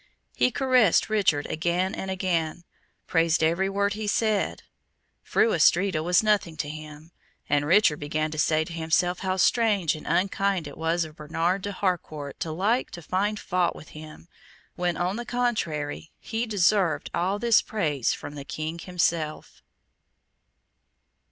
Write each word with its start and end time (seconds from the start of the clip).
He 0.35 0.49
caressed 0.49 1.11
Richard 1.11 1.45
again 1.45 1.93
and 1.93 2.09
again, 2.09 2.63
praised 3.05 3.43
every 3.43 3.69
word 3.69 3.93
he 3.93 4.07
said 4.07 4.63
Fru 5.21 5.53
Astrida 5.53 6.01
was 6.01 6.23
nothing 6.23 6.57
to 6.57 6.69
him; 6.69 7.11
and 7.47 7.67
Richard 7.67 7.99
began 7.99 8.31
to 8.31 8.39
say 8.39 8.63
to 8.65 8.73
himself 8.73 9.19
how 9.19 9.37
strange 9.37 9.93
and 9.93 10.07
unkind 10.07 10.65
it 10.65 10.75
was 10.75 11.05
of 11.05 11.17
Bernard 11.17 11.61
de 11.61 11.71
Harcourt 11.71 12.39
to 12.39 12.51
like 12.51 12.89
to 12.89 13.03
find 13.03 13.39
fault 13.39 13.75
with 13.75 13.89
him, 13.89 14.27
when, 14.75 14.97
on 14.97 15.17
the 15.17 15.23
contrary, 15.23 16.11
he 16.17 16.47
deserved 16.47 17.11
all 17.13 17.37
this 17.37 17.61
praise 17.61 18.11
from 18.11 18.33
the 18.33 18.43
King 18.43 18.79
himself. 18.79 19.61